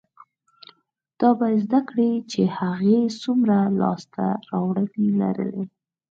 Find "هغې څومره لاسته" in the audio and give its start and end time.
2.57-4.23